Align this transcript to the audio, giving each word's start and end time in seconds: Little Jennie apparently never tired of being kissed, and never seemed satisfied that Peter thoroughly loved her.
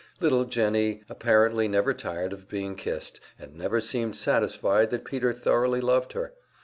Little 0.19 0.45
Jennie 0.45 1.03
apparently 1.09 1.67
never 1.67 1.93
tired 1.93 2.33
of 2.33 2.49
being 2.49 2.75
kissed, 2.75 3.19
and 3.37 3.53
never 3.55 3.79
seemed 3.79 4.15
satisfied 4.15 4.89
that 4.89 5.05
Peter 5.05 5.31
thoroughly 5.31 5.79
loved 5.79 6.13
her. 6.13 6.33